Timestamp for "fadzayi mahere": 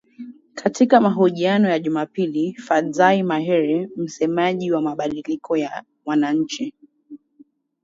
2.53-3.89